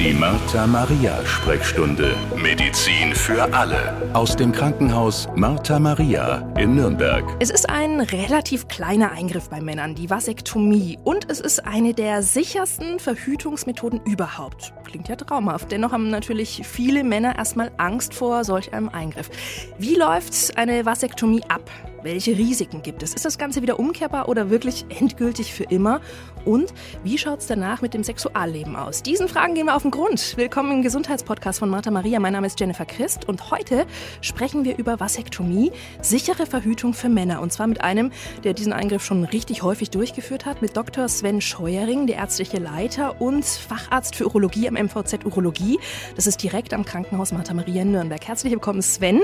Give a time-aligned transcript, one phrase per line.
[0.00, 2.16] Die Martha Maria Sprechstunde.
[2.36, 4.10] Medizin für alle.
[4.12, 7.24] Aus dem Krankenhaus Martha Maria in Nürnberg.
[7.38, 10.98] Es ist ein relativ kleiner Eingriff bei Männern, die Vasektomie.
[11.04, 14.74] Und es ist eine der sichersten Verhütungsmethoden überhaupt.
[14.84, 15.70] Klingt ja traumhaft.
[15.70, 19.30] Dennoch haben natürlich viele Männer erstmal Angst vor solch einem Eingriff.
[19.78, 21.70] Wie läuft eine Vasektomie ab?
[22.04, 23.14] Welche Risiken gibt es?
[23.14, 26.02] Ist das Ganze wieder umkehrbar oder wirklich endgültig für immer?
[26.44, 29.02] Und wie schaut es danach mit dem Sexualleben aus?
[29.02, 30.36] Diesen Fragen gehen wir auf den Grund.
[30.36, 32.20] Willkommen im Gesundheitspodcast von Martha Maria.
[32.20, 33.86] Mein Name ist Jennifer Christ und heute
[34.20, 37.40] sprechen wir über Vasektomie, sichere Verhütung für Männer.
[37.40, 38.12] Und zwar mit einem,
[38.44, 41.08] der diesen Eingriff schon richtig häufig durchgeführt hat, mit Dr.
[41.08, 45.78] Sven Scheuering, der ärztliche Leiter und Facharzt für Urologie am MVZ Urologie.
[46.16, 48.28] Das ist direkt am Krankenhaus Martha Maria in Nürnberg.
[48.28, 49.22] Herzlich willkommen, Sven.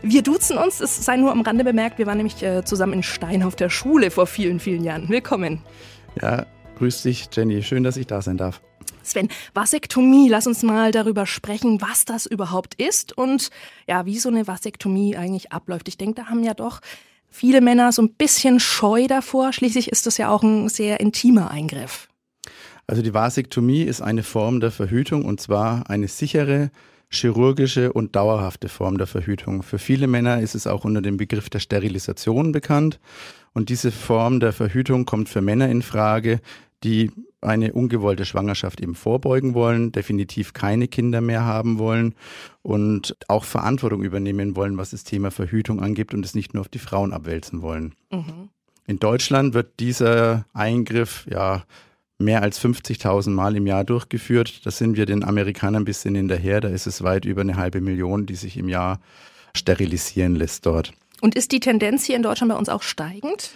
[0.00, 3.02] Wir duzen uns, es sei nur am Rande bemerkt, wir waren nämlich äh, zusammen in
[3.02, 5.08] Stein auf der Schule vor vielen, vielen Jahren.
[5.08, 5.60] Willkommen.
[6.20, 6.46] Ja,
[6.78, 7.62] grüß dich, Jenny.
[7.62, 8.60] Schön, dass ich da sein darf.
[9.02, 13.50] Sven, Vasektomie, lass uns mal darüber sprechen, was das überhaupt ist und
[13.88, 15.88] ja, wie so eine Vasektomie eigentlich abläuft.
[15.88, 16.80] Ich denke, da haben ja doch
[17.28, 19.52] viele Männer so ein bisschen Scheu davor.
[19.52, 22.08] Schließlich ist das ja auch ein sehr intimer Eingriff.
[22.86, 26.70] Also die Vasektomie ist eine Form der Verhütung und zwar eine sichere,
[27.12, 29.62] chirurgische und dauerhafte Form der Verhütung.
[29.62, 32.98] Für viele Männer ist es auch unter dem Begriff der Sterilisation bekannt.
[33.52, 36.40] Und diese Form der Verhütung kommt für Männer in Frage,
[36.84, 37.10] die
[37.42, 42.14] eine ungewollte Schwangerschaft eben vorbeugen wollen, definitiv keine Kinder mehr haben wollen
[42.62, 46.68] und auch Verantwortung übernehmen wollen, was das Thema Verhütung angeht und es nicht nur auf
[46.68, 47.94] die Frauen abwälzen wollen.
[48.10, 48.48] Mhm.
[48.86, 51.64] In Deutschland wird dieser Eingriff ja
[52.22, 54.64] mehr als 50.000 Mal im Jahr durchgeführt.
[54.64, 56.60] Da sind wir den Amerikanern ein bisschen hinterher.
[56.60, 59.00] Da ist es weit über eine halbe Million, die sich im Jahr
[59.54, 60.92] sterilisieren lässt dort.
[61.20, 63.50] Und ist die Tendenz hier in Deutschland bei uns auch steigend?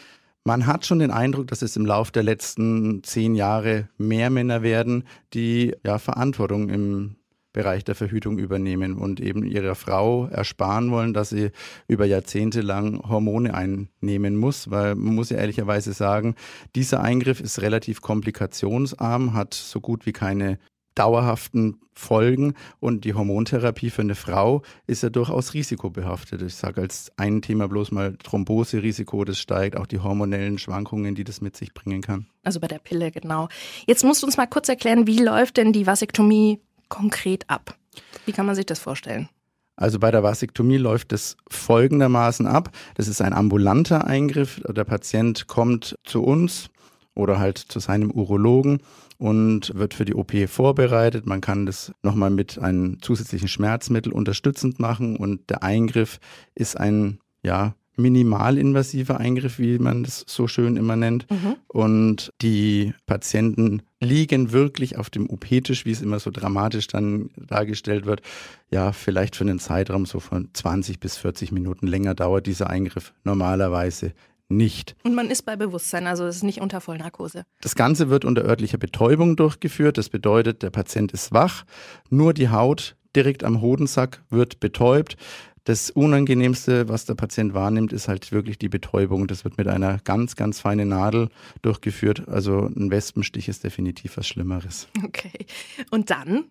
[0.44, 4.62] Man hat schon den Eindruck, dass es im Laufe der letzten zehn Jahre mehr Männer
[4.62, 5.02] werden,
[5.34, 7.15] die ja Verantwortung im
[7.56, 11.52] Bereich der Verhütung übernehmen und eben ihrer Frau ersparen wollen, dass sie
[11.88, 16.34] über Jahrzehnte lang Hormone einnehmen muss, weil man muss ja ehrlicherweise sagen,
[16.74, 20.58] dieser Eingriff ist relativ komplikationsarm, hat so gut wie keine
[20.94, 26.42] dauerhaften Folgen und die Hormontherapie für eine Frau ist ja durchaus risikobehaftet.
[26.42, 31.24] Ich sage als ein Thema bloß mal Thromboserisiko, das steigt, auch die hormonellen Schwankungen, die
[31.24, 32.26] das mit sich bringen kann.
[32.42, 33.48] Also bei der Pille, genau.
[33.86, 37.76] Jetzt musst du uns mal kurz erklären, wie läuft denn die Vasektomie konkret ab?
[38.24, 39.28] Wie kann man sich das vorstellen?
[39.76, 42.70] Also bei der Vasektomie läuft es folgendermaßen ab.
[42.94, 44.60] Das ist ein ambulanter Eingriff.
[44.66, 46.70] Der Patient kommt zu uns
[47.14, 48.80] oder halt zu seinem Urologen
[49.18, 51.26] und wird für die OP vorbereitet.
[51.26, 56.20] Man kann das nochmal mit einem zusätzlichen Schmerzmittel unterstützend machen und der Eingriff
[56.54, 61.30] ist ein, ja, minimalinvasiver Eingriff, wie man das so schön immer nennt.
[61.30, 61.56] Mhm.
[61.68, 68.06] Und die Patienten liegen wirklich auf dem OP-Tisch, wie es immer so dramatisch dann dargestellt
[68.06, 68.22] wird.
[68.70, 73.12] Ja, vielleicht für einen Zeitraum so von 20 bis 40 Minuten länger dauert dieser Eingriff
[73.24, 74.12] normalerweise
[74.48, 74.94] nicht.
[75.02, 77.44] Und man ist bei Bewusstsein, also es ist nicht unter Vollnarkose.
[77.60, 79.98] Das Ganze wird unter örtlicher Betäubung durchgeführt.
[79.98, 81.64] Das bedeutet, der Patient ist wach,
[82.10, 85.16] nur die Haut direkt am Hodensack wird betäubt.
[85.66, 89.26] Das Unangenehmste, was der Patient wahrnimmt, ist halt wirklich die Betäubung.
[89.26, 91.28] Das wird mit einer ganz, ganz feinen Nadel
[91.62, 92.28] durchgeführt.
[92.28, 94.86] Also ein Wespenstich ist definitiv was Schlimmeres.
[95.04, 95.44] Okay.
[95.90, 96.44] Und dann?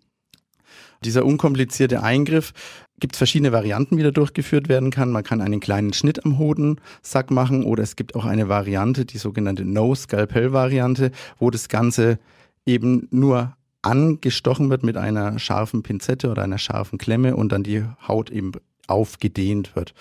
[1.06, 2.52] Dieser unkomplizierte Eingriff
[3.00, 5.14] gibt es verschiedene Varianten, wie der durchgeführt werden kann.
[5.14, 9.18] Man kann einen kleinen Schnitt am Hodensack machen oder es gibt auch eine Variante, die
[9.18, 12.20] sogenannte No-Scalpel-Variante, wo das Ganze
[12.66, 17.86] eben nur angestochen wird mit einer scharfen Pinzette oder einer scharfen Klemme und dann die
[18.06, 18.52] Haut eben
[18.88, 19.94] aufgedehnt wird.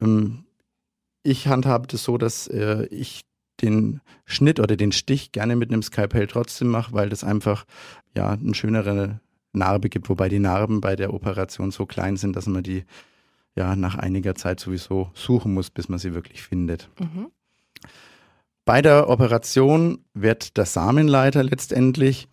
[0.00, 0.44] Ähm,
[1.22, 3.22] ich handhabe das so, dass äh, ich
[3.60, 7.64] den Schnitt oder den Stich gerne mit einem Skalpell trotzdem mache, weil das einfach
[8.14, 9.20] ja eine schönere
[9.52, 12.84] Narbe gibt, wobei die Narben bei der Operation so klein sind, dass man die
[13.54, 16.88] ja nach einiger Zeit sowieso suchen muss, bis man sie wirklich findet.
[16.98, 17.30] Mhm.
[18.64, 22.28] Bei der Operation wird der Samenleiter letztendlich,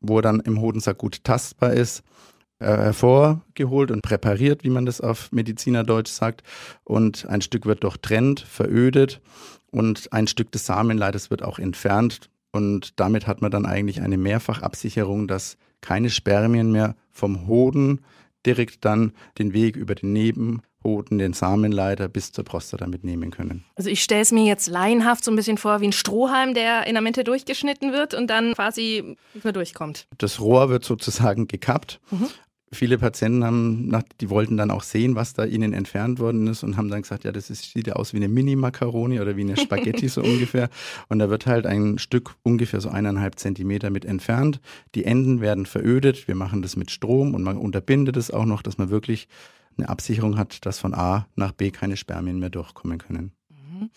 [0.00, 2.02] wo er dann im Hodensack gut tastbar ist,
[2.60, 6.42] hervorgeholt und präpariert, wie man das auf Medizinerdeutsch sagt.
[6.84, 9.20] Und ein Stück wird durchtrennt, verödet
[9.70, 12.30] und ein Stück des Samenleiters wird auch entfernt.
[12.50, 18.00] Und damit hat man dann eigentlich eine Mehrfachabsicherung, dass keine Spermien mehr vom Hoden
[18.46, 23.64] direkt dann den Weg über den Nebenhoden, den Samenleiter bis zur Prostata mitnehmen können.
[23.74, 26.86] Also ich stelle es mir jetzt laienhaft so ein bisschen vor wie ein Strohhalm, der
[26.86, 30.06] in der Mitte durchgeschnitten wird und dann quasi nicht mehr durchkommt.
[30.16, 32.00] Das Rohr wird sozusagen gekappt.
[32.10, 32.28] Mhm
[32.72, 36.62] viele Patienten haben, nach, die wollten dann auch sehen, was da ihnen entfernt worden ist
[36.62, 39.42] und haben dann gesagt, ja, das ist, sieht ja aus wie eine Mini-Macaroni oder wie
[39.42, 40.68] eine Spaghetti so ungefähr.
[41.08, 44.60] Und da wird halt ein Stück ungefähr so eineinhalb Zentimeter mit entfernt.
[44.94, 46.28] Die Enden werden verödet.
[46.28, 49.28] Wir machen das mit Strom und man unterbindet es auch noch, dass man wirklich
[49.76, 53.32] eine Absicherung hat, dass von A nach B keine Spermien mehr durchkommen können.
[53.48, 53.90] Mhm.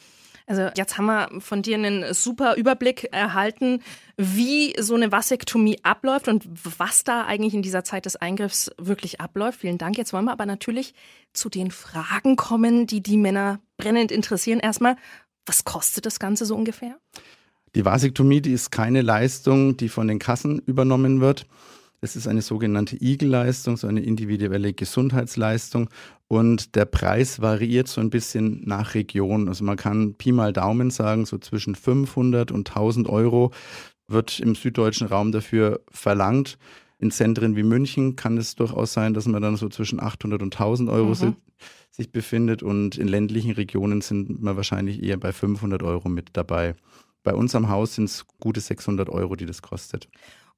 [0.47, 3.81] Also jetzt haben wir von dir einen super Überblick erhalten,
[4.17, 6.45] wie so eine Vasektomie abläuft und
[6.77, 9.61] was da eigentlich in dieser Zeit des Eingriffs wirklich abläuft.
[9.61, 9.97] Vielen Dank.
[9.97, 10.93] Jetzt wollen wir aber natürlich
[11.33, 14.59] zu den Fragen kommen, die die Männer brennend interessieren.
[14.59, 14.95] Erstmal,
[15.45, 16.97] was kostet das Ganze so ungefähr?
[17.75, 21.45] Die Vasektomie, die ist keine Leistung, die von den Kassen übernommen wird.
[22.03, 25.87] Es ist eine sogenannte Igel-Leistung, so eine individuelle Gesundheitsleistung.
[26.27, 29.47] Und der Preis variiert so ein bisschen nach Region.
[29.47, 33.51] Also man kann Pi mal Daumen sagen, so zwischen 500 und 1000 Euro
[34.07, 36.57] wird im süddeutschen Raum dafür verlangt.
[36.97, 40.55] In Zentren wie München kann es durchaus sein, dass man dann so zwischen 800 und
[40.55, 41.35] 1000 Euro mhm.
[41.91, 42.63] sich befindet.
[42.63, 46.73] Und in ländlichen Regionen sind wir wahrscheinlich eher bei 500 Euro mit dabei.
[47.23, 50.09] Bei uns am Haus sind es gute 600 Euro, die das kostet.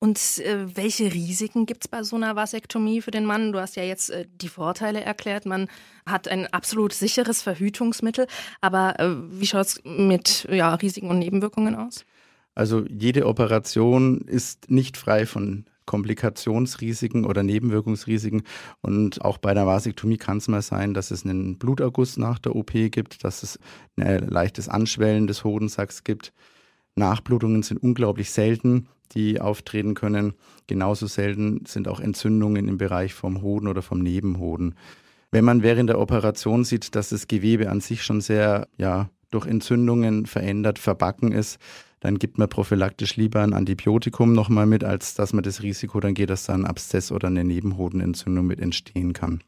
[0.04, 3.54] Und äh, welche Risiken gibt es bei so einer Vasektomie für den Mann?
[3.54, 5.46] Du hast ja jetzt äh, die Vorteile erklärt.
[5.46, 5.70] Man
[6.06, 8.28] hat ein absolut sicheres Verhütungsmittel.
[8.60, 12.04] Aber äh, wie schaut es mit ja, Risiken und Nebenwirkungen aus?
[12.54, 18.44] Also jede Operation ist nicht frei von Komplikationsrisiken oder Nebenwirkungsrisiken.
[18.82, 22.58] Und auch bei der Vasektomie kann es mal sein, dass es einen Bluterguss nach der
[22.58, 23.58] OP gibt, dass es
[23.96, 26.34] ein leichtes Anschwellen des Hodensacks gibt.
[26.96, 30.34] Nachblutungen sind unglaublich selten die auftreten können.
[30.68, 34.76] Genauso selten sind auch Entzündungen im Bereich vom Hoden oder vom Nebenhoden.
[35.32, 39.48] Wenn man während der Operation sieht, dass das Gewebe an sich schon sehr ja, durch
[39.48, 41.58] Entzündungen verändert, verbacken ist,
[42.00, 46.14] dann gibt man prophylaktisch lieber ein Antibiotikum nochmal mit, als dass man das Risiko dann
[46.14, 49.42] geht, dass da ein Abszess oder eine Nebenhodenentzündung mit entstehen kann.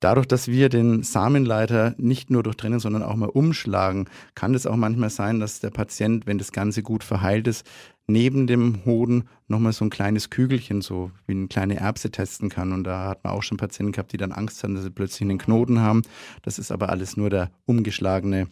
[0.00, 4.76] Dadurch, dass wir den Samenleiter nicht nur durchtrennen, sondern auch mal umschlagen, kann es auch
[4.76, 7.66] manchmal sein, dass der Patient, wenn das Ganze gut verheilt ist,
[8.06, 12.72] neben dem Hoden nochmal so ein kleines Kügelchen, so wie eine kleine Erbse testen kann.
[12.72, 15.28] Und da hat man auch schon Patienten gehabt, die dann Angst hatten, dass sie plötzlich
[15.28, 16.02] einen Knoten haben.
[16.42, 18.48] Das ist aber alles nur der umgeschlagene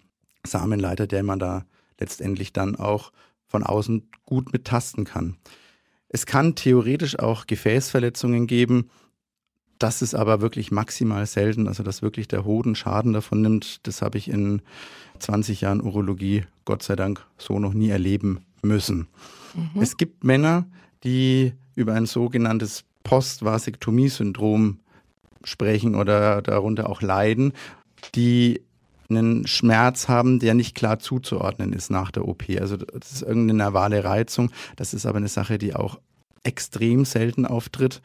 [0.47, 1.65] Samenleiter, der man da
[1.99, 3.11] letztendlich dann auch
[3.47, 5.37] von außen gut betasten kann.
[6.11, 8.91] Es kann theoretisch auch Gefäßverletzungen geben,
[9.79, 13.87] das ist aber wirklich maximal selten, also dass wirklich der Hoden Schaden davon nimmt.
[13.87, 14.63] Das habe ich in
[15.19, 19.09] 20 Jahren Urologie Gott sei Dank so noch nie erleben müssen.
[19.55, 19.81] Mhm.
[19.81, 20.67] Es gibt Männer,
[21.05, 24.81] die über ein sogenanntes Postvasektomie-Syndrom
[25.45, 27.53] sprechen oder darunter auch leiden,
[28.15, 28.63] die
[29.09, 32.45] einen Schmerz haben, der nicht klar zuzuordnen ist nach der OP.
[32.61, 34.51] Also das ist irgendeine nervale Reizung.
[34.77, 35.99] Das ist aber eine Sache, die auch
[36.43, 38.03] extrem selten auftritt.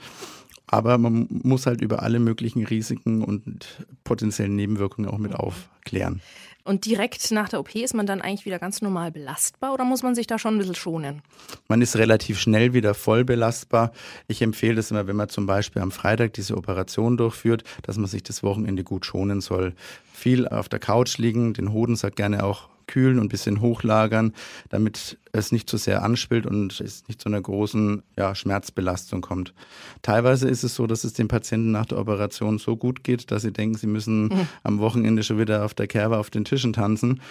[0.74, 6.20] Aber man muss halt über alle möglichen Risiken und potenziellen Nebenwirkungen auch mit aufklären.
[6.64, 10.02] Und direkt nach der OP ist man dann eigentlich wieder ganz normal belastbar oder muss
[10.02, 11.22] man sich da schon ein bisschen schonen?
[11.68, 13.92] Man ist relativ schnell wieder voll belastbar.
[14.28, 18.08] Ich empfehle es immer, wenn man zum Beispiel am Freitag diese Operation durchführt, dass man
[18.08, 19.76] sich das Wochenende gut schonen soll.
[20.12, 24.34] Viel auf der Couch liegen, den Hodensack gerne auch kühlen und ein bisschen hochlagern,
[24.70, 29.54] damit es nicht zu sehr anschwillt und es nicht zu einer großen ja, Schmerzbelastung kommt.
[30.02, 33.42] Teilweise ist es so, dass es den Patienten nach der Operation so gut geht, dass
[33.42, 34.48] sie denken, sie müssen mhm.
[34.64, 37.22] am Wochenende schon wieder auf der Kerbe auf den Tischen tanzen.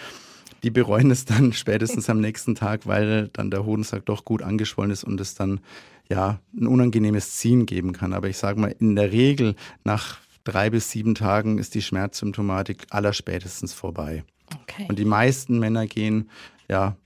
[0.62, 4.90] Die bereuen es dann spätestens am nächsten Tag, weil dann der Hodensack doch gut angeschwollen
[4.90, 5.60] ist und es dann
[6.08, 8.12] ja ein unangenehmes Ziehen geben kann.
[8.12, 9.54] Aber ich sage mal, in der Regel
[9.84, 14.24] nach drei bis sieben Tagen ist die Schmerzsymptomatik allerspätestens vorbei.
[14.62, 14.86] Okay.
[14.88, 16.28] Und die meisten Männer gehen
[16.68, 16.96] ja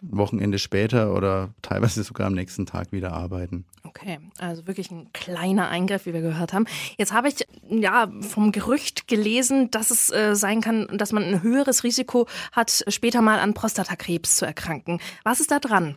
[0.00, 3.64] Wochenende später oder teilweise sogar am nächsten Tag wieder arbeiten.
[4.00, 6.66] Okay, also wirklich ein kleiner Eingriff, wie wir gehört haben.
[6.98, 11.42] Jetzt habe ich ja vom Gerücht gelesen, dass es äh, sein kann, dass man ein
[11.42, 15.00] höheres Risiko hat, später mal an Prostatakrebs zu erkranken.
[15.24, 15.96] Was ist da dran?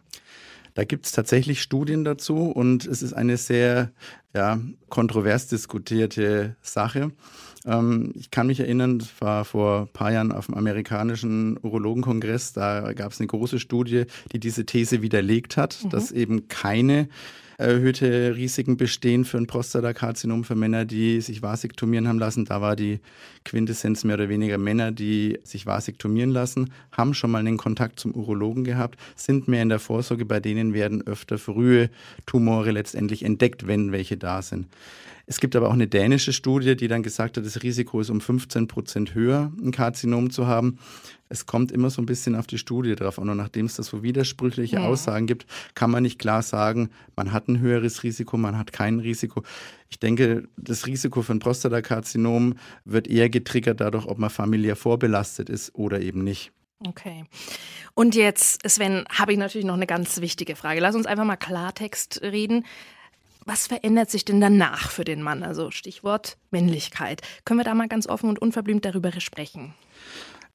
[0.73, 3.91] Da gibt es tatsächlich Studien dazu und es ist eine sehr
[4.33, 7.11] ja, kontrovers diskutierte Sache.
[7.65, 12.53] Ähm, ich kann mich erinnern, das war vor ein paar Jahren auf dem amerikanischen Urologenkongress,
[12.53, 15.89] da gab es eine große Studie, die diese These widerlegt hat, mhm.
[15.89, 17.09] dass eben keine
[17.61, 22.45] erhöhte Risiken bestehen für ein Prostatakarzinom für Männer, die sich vasektomieren haben lassen.
[22.45, 22.99] Da war die
[23.45, 28.13] Quintessenz mehr oder weniger Männer, die sich vasektomieren lassen, haben schon mal einen Kontakt zum
[28.13, 30.25] Urologen gehabt, sind mehr in der Vorsorge.
[30.25, 31.89] Bei denen werden öfter frühe
[32.25, 34.67] Tumore letztendlich entdeckt, wenn welche da sind.
[35.25, 38.21] Es gibt aber auch eine dänische Studie, die dann gesagt hat, das Risiko ist um
[38.21, 40.77] 15 Prozent höher, ein Karzinom zu haben.
[41.29, 43.29] Es kommt immer so ein bisschen auf die Studie drauf an.
[43.29, 44.85] Und nachdem es da so widersprüchliche ja.
[44.85, 48.99] Aussagen gibt, kann man nicht klar sagen, man hat ein höheres Risiko, man hat kein
[48.99, 49.43] Risiko.
[49.89, 55.73] Ich denke, das Risiko ein Prostatakarzinom wird eher getriggert dadurch, ob man familiär vorbelastet ist
[55.75, 56.51] oder eben nicht.
[56.87, 57.25] Okay.
[57.93, 60.79] Und jetzt, Sven, habe ich natürlich noch eine ganz wichtige Frage.
[60.79, 62.65] Lass uns einfach mal Klartext reden.
[63.45, 65.43] Was verändert sich denn danach für den Mann?
[65.43, 67.21] Also Stichwort Männlichkeit.
[67.43, 69.73] Können wir da mal ganz offen und unverblümt darüber sprechen?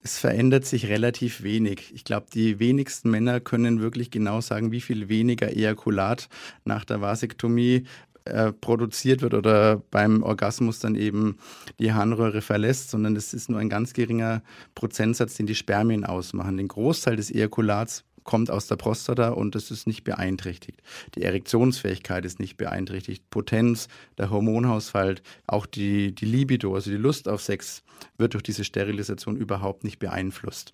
[0.02, 1.92] Es verändert sich relativ wenig.
[1.92, 6.28] Ich glaube, die wenigsten Männer können wirklich genau sagen, wie viel weniger Ejakulat
[6.64, 7.86] nach der Vasektomie
[8.24, 11.38] äh, produziert wird oder beim Orgasmus dann eben
[11.80, 14.42] die Harnröhre verlässt, sondern es ist nur ein ganz geringer
[14.76, 16.56] Prozentsatz, den die Spermien ausmachen.
[16.56, 20.82] Den Großteil des Ejakulats kommt aus der Prostata und es ist nicht beeinträchtigt.
[21.14, 23.30] Die Erektionsfähigkeit ist nicht beeinträchtigt.
[23.30, 27.82] Potenz, der Hormonhaushalt, auch die, die Libido, also die Lust auf Sex,
[28.18, 30.72] wird durch diese Sterilisation überhaupt nicht beeinflusst.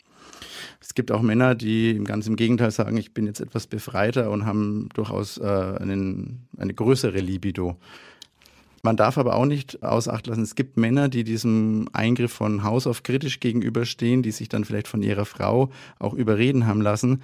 [0.81, 4.47] Es gibt auch Männer, die ganz im Gegenteil sagen, ich bin jetzt etwas befreiter und
[4.47, 7.77] haben durchaus äh, einen, eine größere Libido.
[8.85, 12.65] Man darf aber auch nicht außer Acht lassen, es gibt Männer, die diesem Eingriff von
[12.65, 15.71] Haus auf kritisch gegenüberstehen, die sich dann vielleicht von ihrer Frau
[16.01, 17.23] auch überreden haben lassen,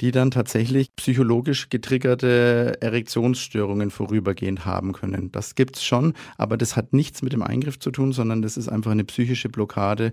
[0.00, 5.32] die dann tatsächlich psychologisch getriggerte Erektionsstörungen vorübergehend haben können.
[5.32, 8.68] Das gibt's schon, aber das hat nichts mit dem Eingriff zu tun, sondern das ist
[8.68, 10.12] einfach eine psychische Blockade,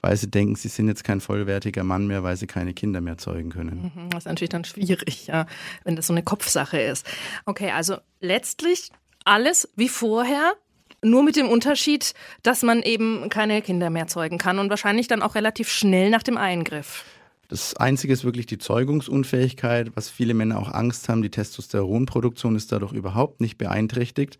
[0.00, 3.18] weil sie denken, sie sind jetzt kein vollwertiger Mann mehr, weil sie keine Kinder mehr
[3.18, 3.92] zeugen können.
[3.94, 5.44] Mhm, das ist natürlich dann schwierig, ja,
[5.84, 7.06] wenn das so eine Kopfsache ist.
[7.44, 8.90] Okay, also letztlich
[9.28, 10.54] alles wie vorher,
[11.02, 15.22] nur mit dem Unterschied, dass man eben keine Kinder mehr zeugen kann und wahrscheinlich dann
[15.22, 17.04] auch relativ schnell nach dem Eingriff.
[17.48, 21.22] Das Einzige ist wirklich die Zeugungsunfähigkeit, was viele Männer auch Angst haben.
[21.22, 24.38] Die Testosteronproduktion ist dadurch überhaupt nicht beeinträchtigt.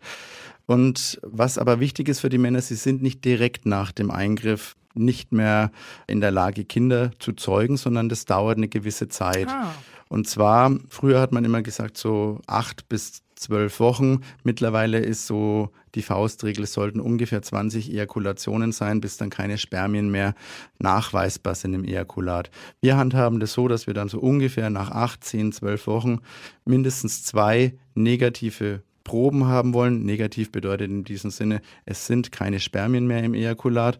[0.67, 4.75] Und was aber wichtig ist für die Männer, sie sind nicht direkt nach dem Eingriff
[4.93, 5.71] nicht mehr
[6.05, 9.47] in der Lage, Kinder zu zeugen, sondern das dauert eine gewisse Zeit.
[9.47, 9.73] Ah.
[10.09, 14.21] Und zwar, früher hat man immer gesagt, so acht bis zwölf Wochen.
[14.43, 20.09] Mittlerweile ist so die Faustregel, es sollten ungefähr 20 Ejakulationen sein, bis dann keine Spermien
[20.09, 20.35] mehr
[20.79, 22.51] nachweisbar sind im Ejakulat.
[22.81, 26.19] Wir handhaben das so, dass wir dann so ungefähr nach acht, zehn, zwölf Wochen
[26.65, 30.05] mindestens zwei negative Proben haben wollen.
[30.05, 33.97] Negativ bedeutet in diesem Sinne, es sind keine Spermien mehr im Ejakulat.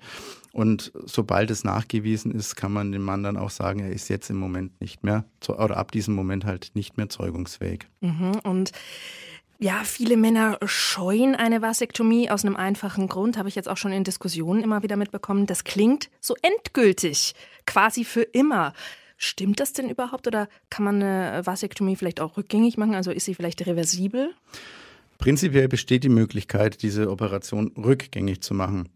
[0.51, 4.29] Und sobald es nachgewiesen ist, kann man dem Mann dann auch sagen, er ist jetzt
[4.29, 7.87] im Moment nicht mehr, oder ab diesem Moment halt nicht mehr zeugungsfähig.
[8.01, 8.33] Mhm.
[8.43, 8.71] Und
[9.57, 13.91] ja, viele Männer scheuen eine Vasektomie aus einem einfachen Grund, habe ich jetzt auch schon
[13.91, 15.47] in Diskussionen immer wieder mitbekommen.
[15.47, 17.33] Das klingt so endgültig,
[17.65, 18.73] quasi für immer.
[19.17, 22.93] Stimmt das denn überhaupt oder kann man eine Vasektomie vielleicht auch rückgängig machen?
[22.93, 24.35] Also ist sie vielleicht reversibel?
[25.19, 28.87] Prinzipiell besteht die Möglichkeit, diese Operation rückgängig zu machen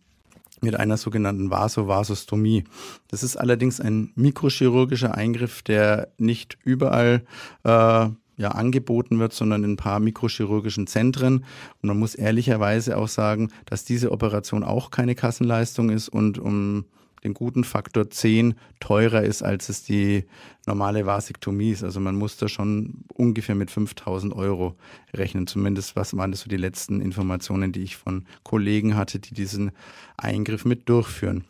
[0.61, 2.63] mit einer sogenannten Vasovasostomie.
[3.09, 7.23] Das ist allerdings ein mikrochirurgischer Eingriff, der nicht überall
[7.65, 11.43] äh, ja, angeboten wird, sondern in ein paar mikrochirurgischen Zentren.
[11.81, 16.85] Und man muss ehrlicherweise auch sagen, dass diese Operation auch keine Kassenleistung ist und um
[17.23, 20.25] den guten Faktor 10 teurer ist, als es die
[20.65, 21.83] normale Vasektomie ist.
[21.83, 24.75] Also man muss da schon ungefähr mit 5000 Euro
[25.13, 25.47] rechnen.
[25.47, 29.71] Zumindest was waren das so die letzten Informationen, die ich von Kollegen hatte, die diesen
[30.17, 31.45] Eingriff mit durchführen.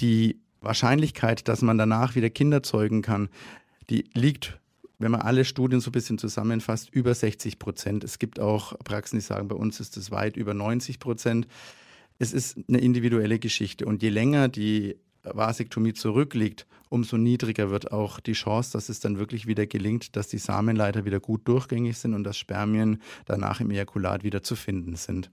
[0.00, 3.28] Die Wahrscheinlichkeit, dass man danach wieder Kinder zeugen kann,
[3.90, 4.58] die liegt
[4.98, 8.04] wenn man alle Studien so ein bisschen zusammenfasst, über 60 Prozent.
[8.04, 11.46] Es gibt auch Praxen, die sagen, bei uns ist es weit über 90 Prozent.
[12.18, 13.86] Es ist eine individuelle Geschichte.
[13.86, 19.18] Und je länger die Vasektomie zurückliegt, umso niedriger wird auch die Chance, dass es dann
[19.18, 23.70] wirklich wieder gelingt, dass die Samenleiter wieder gut durchgängig sind und dass Spermien danach im
[23.70, 25.30] Ejakulat wieder zu finden sind.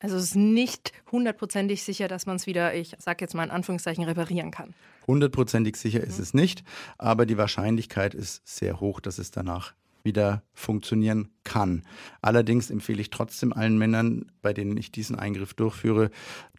[0.00, 3.50] Also es ist nicht hundertprozentig sicher, dass man es wieder, ich sage jetzt mal in
[3.50, 4.74] Anführungszeichen, reparieren kann.
[5.06, 6.62] Hundertprozentig sicher ist es nicht,
[6.98, 9.72] aber die Wahrscheinlichkeit ist sehr hoch, dass es danach
[10.04, 11.82] wieder funktionieren kann.
[12.20, 16.10] Allerdings empfehle ich trotzdem allen Männern, bei denen ich diesen Eingriff durchführe,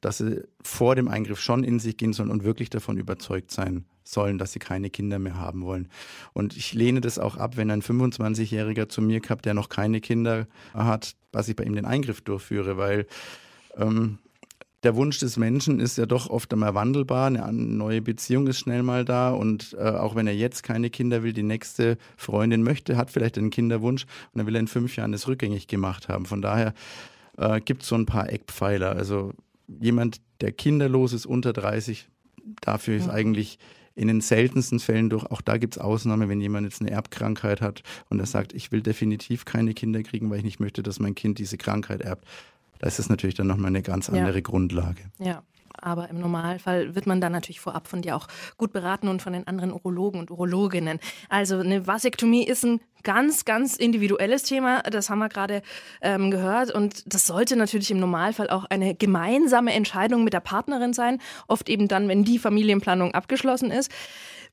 [0.01, 3.85] dass sie vor dem Eingriff schon in sich gehen sollen und wirklich davon überzeugt sein
[4.03, 5.89] sollen, dass sie keine Kinder mehr haben wollen.
[6.33, 10.01] Und ich lehne das auch ab, wenn ein 25-Jähriger zu mir kommt, der noch keine
[10.01, 13.07] Kinder hat, dass ich bei ihm den Eingriff durchführe, weil
[13.77, 14.19] ähm,
[14.85, 17.27] der Wunsch des Menschen ist ja doch oft einmal wandelbar.
[17.27, 21.23] Eine neue Beziehung ist schnell mal da und äh, auch wenn er jetzt keine Kinder
[21.23, 24.95] will, die nächste Freundin möchte, hat vielleicht einen Kinderwunsch und dann will er in fünf
[24.95, 26.25] Jahren das rückgängig gemacht haben.
[26.25, 26.73] Von daher
[27.37, 28.95] äh, gibt es so ein paar Eckpfeiler.
[28.95, 29.33] Also
[29.67, 32.07] jemand, der kinderlos ist, unter 30,
[32.61, 33.59] dafür ist eigentlich
[33.95, 37.61] in den seltensten Fällen durch, auch da gibt es Ausnahmen, wenn jemand jetzt eine Erbkrankheit
[37.61, 40.99] hat und er sagt, ich will definitiv keine Kinder kriegen, weil ich nicht möchte, dass
[40.99, 42.25] mein Kind diese Krankheit erbt.
[42.85, 44.41] Da ist es natürlich dann nochmal eine ganz andere ja.
[44.41, 45.01] Grundlage.
[45.17, 45.41] Ja.
[45.81, 48.27] Aber im Normalfall wird man dann natürlich vorab von dir auch
[48.57, 50.99] gut beraten und von den anderen Urologen und Urologinnen.
[51.27, 54.83] Also eine Vasektomie ist ein ganz, ganz individuelles Thema.
[54.83, 55.63] Das haben wir gerade
[56.01, 56.69] ähm, gehört.
[56.69, 61.19] Und das sollte natürlich im Normalfall auch eine gemeinsame Entscheidung mit der Partnerin sein.
[61.47, 63.89] Oft eben dann, wenn die Familienplanung abgeschlossen ist.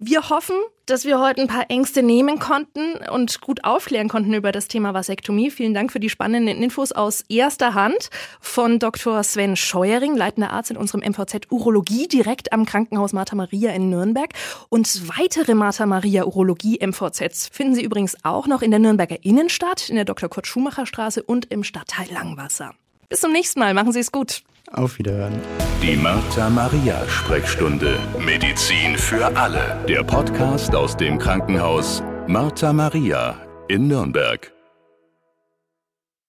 [0.04, 0.56] Wir hoffen,
[0.86, 4.92] dass wir heute ein paar Ängste nehmen konnten und gut aufklären konnten über das Thema
[4.94, 5.48] Vasektomie.
[5.48, 9.22] Vielen Dank für die spannenden Infos aus erster Hand von Dr.
[9.22, 14.30] Sven Scheuering, leitender Arzt in unserem MVZ Urologie direkt am Krankenhaus Martha Maria in Nürnberg.
[14.70, 19.88] Und weitere Martha Maria Urologie MVZs finden Sie übrigens auch noch in der Nürnberger Innenstadt,
[19.88, 20.28] in der Dr.
[20.28, 22.74] Kurt Schumacher Straße und im Stadtteil Langwasser.
[23.12, 23.74] Bis zum nächsten Mal.
[23.74, 24.42] Machen Sie es gut.
[24.72, 25.38] Auf Wiederhören.
[25.82, 27.98] Die Martha Maria Sprechstunde.
[28.18, 29.78] Medizin für alle.
[29.86, 33.36] Der Podcast aus dem Krankenhaus Martha Maria
[33.68, 34.50] in Nürnberg.